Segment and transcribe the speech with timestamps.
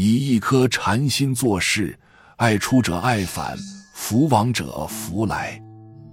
[0.00, 1.98] 以一颗禅心做事，
[2.36, 3.58] 爱出者爱返，
[3.92, 5.60] 福往者福来。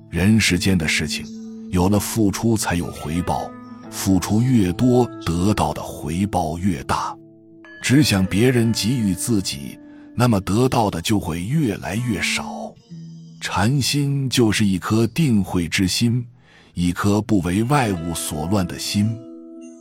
[0.10, 1.24] 人世间的事情，
[1.70, 3.48] 有了付出才有回报，
[3.92, 7.16] 付出越多，得到的回报越大。
[7.84, 9.78] 只想别人给予自己，
[10.16, 12.74] 那么得到的就会越来越少。
[13.40, 16.26] 禅心就是一颗定慧之心，
[16.74, 19.16] 一颗不为外物所乱的心。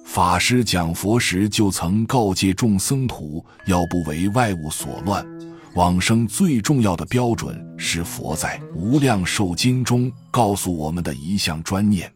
[0.04, 5.26] 法师讲佛时就曾告诫众僧徒，要不为外物所乱。
[5.74, 12.08] 往生最重要的标准是佛在《无量寿经》中告诉我们的一项专念，《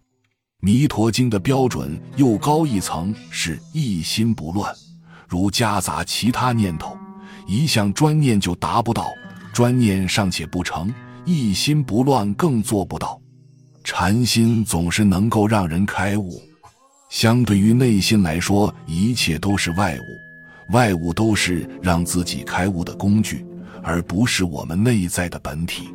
[0.61, 4.73] 弥陀经》的标准又高一层，是一心不乱。
[5.27, 6.97] 如夹杂其他念头，
[7.49, 9.07] 一项专念就达不到；
[9.53, 10.95] 专念尚且不成，
[11.25, 13.21] 一心不乱更做不到。
[13.83, 16.41] 禅心总是能够让人开悟。
[17.09, 23.45] 相对于内心来说，一切都是外物，外物都是让自己开悟的工具，
[23.83, 25.89] 而不是我们内在的本体。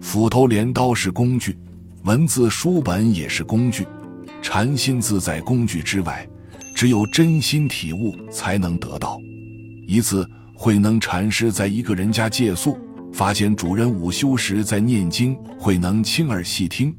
[0.00, 1.56] 斧头、镰刀是工具，
[2.04, 3.86] 文字、书本也是工具，
[4.42, 6.28] 禅心自在工具之外，
[6.74, 9.18] 只有真心体悟才能得到。
[9.86, 12.78] 一次，慧能禅师在一个人家借宿，
[13.10, 16.94] 发现主人午休时在念经，慧能亲耳细听，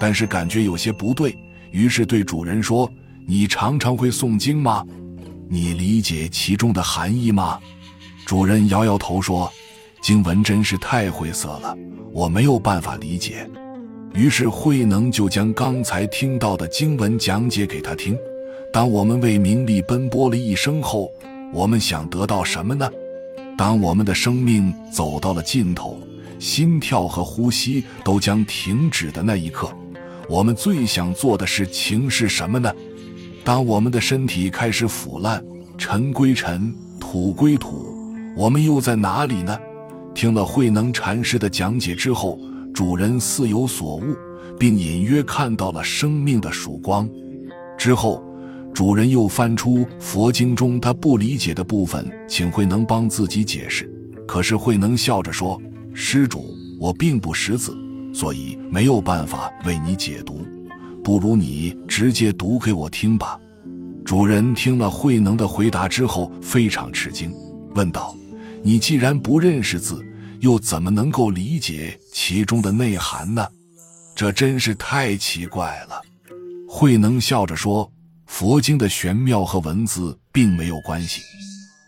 [0.00, 1.38] 但是感觉有些不对。
[1.70, 2.90] 于是对主人说
[3.26, 4.84] ：“你常常会诵经吗？
[5.48, 7.58] 你理解其中的含义吗？”
[8.24, 9.50] 主人摇摇头说
[10.02, 11.76] ：“经文真是太晦涩了，
[12.12, 13.48] 我没有办法理解。”
[14.14, 18.16] 于是慧能就将刚才听到的经文讲解给他听。
[18.72, 21.10] 当我们为名利奔波了一生后，
[21.52, 22.90] 我们想得到什么呢？
[23.58, 26.00] 当我们的生命走到了尽头，
[26.38, 29.70] 心跳和呼吸都将停止的那一刻。
[30.28, 32.72] 我们最想做的事情是什么呢？
[33.44, 35.44] 当我们的身体开始腐烂，
[35.78, 37.94] 尘归尘，土归土，
[38.36, 39.56] 我们又在哪里呢？
[40.14, 42.40] 听了慧能禅师的讲解之后，
[42.74, 44.16] 主人似有所悟，
[44.58, 47.08] 并隐约看到了生命的曙光。
[47.78, 48.24] 之后，
[48.74, 53.88] 主人又翻出佛经中他不理解的部分，请慧能帮自己解释。
[54.26, 55.60] 可是慧能笑着说
[55.94, 57.76] ：“施主，我并不识字。”
[58.16, 60.42] 所以没有办法为你解读，
[61.04, 63.38] 不如你直接读给我听吧。
[64.06, 67.30] 主人听了慧能的回答之后，非常吃惊，
[67.74, 68.16] 问道
[68.64, 70.02] ：“你既然不认识字，
[70.40, 73.46] 又怎么能够理解其中的内涵呢？
[74.14, 76.00] 这真是太奇怪了。”
[76.66, 77.92] 慧能笑着说
[78.24, 81.20] ：“佛经的玄妙和文字并没有关系，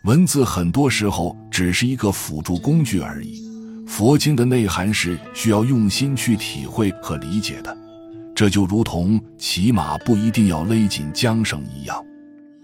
[0.03, 3.43] 文字很多时候只是一个辅助工具而已。”
[3.99, 7.77] 佛经的内涵是需要用心去体会和理解的，
[8.33, 12.01] 这就如同骑马不一定要勒紧缰绳一样。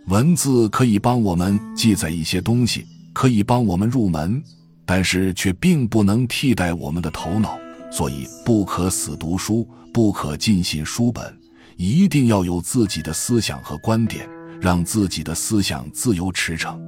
[0.07, 4.41] 文字可以帮我们记载一些东西，可以帮我们入门，
[4.85, 7.59] 但是却并不能替代我们的头脑。
[7.91, 11.37] 所以，不可死读书，不可尽信书本，
[11.75, 14.25] 一定要有自己的思想和观点，
[14.61, 16.79] 让自己的思想自由驰骋。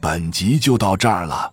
[0.00, 1.52] 本集就到这儿了。